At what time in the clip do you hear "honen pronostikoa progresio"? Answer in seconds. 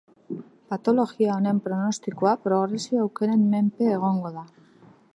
1.35-3.05